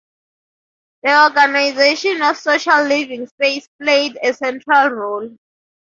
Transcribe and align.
The 1.03 1.25
organisation 1.25 2.23
of 2.23 2.35
social 2.35 2.81
living 2.85 3.27
space 3.27 3.67
played 3.79 4.17
a 4.23 4.33
central 4.33 4.87
role. 4.89 5.37